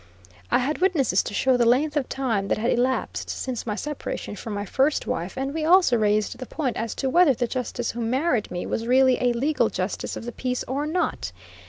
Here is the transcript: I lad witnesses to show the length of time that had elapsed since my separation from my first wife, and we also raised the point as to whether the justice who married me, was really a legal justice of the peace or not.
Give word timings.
I 0.49 0.57
lad 0.65 0.79
witnesses 0.79 1.21
to 1.21 1.33
show 1.35 1.57
the 1.57 1.65
length 1.67 1.95
of 1.95 2.09
time 2.09 2.47
that 2.47 2.57
had 2.57 2.71
elapsed 2.71 3.29
since 3.29 3.67
my 3.67 3.75
separation 3.75 4.35
from 4.35 4.53
my 4.55 4.65
first 4.65 5.05
wife, 5.05 5.37
and 5.37 5.53
we 5.53 5.63
also 5.63 5.95
raised 5.95 6.39
the 6.39 6.47
point 6.47 6.75
as 6.75 6.95
to 6.95 7.07
whether 7.07 7.35
the 7.35 7.45
justice 7.45 7.91
who 7.91 8.01
married 8.01 8.49
me, 8.49 8.65
was 8.65 8.87
really 8.87 9.19
a 9.21 9.31
legal 9.33 9.69
justice 9.69 10.17
of 10.17 10.25
the 10.25 10.31
peace 10.31 10.63
or 10.67 10.87
not. 10.87 11.31